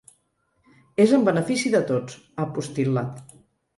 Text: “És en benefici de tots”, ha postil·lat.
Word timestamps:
“És 1.05 1.13
en 1.17 1.27
benefici 1.29 1.73
de 1.75 1.81
tots”, 1.93 2.17
ha 2.37 2.47
postil·lat. 2.57 3.37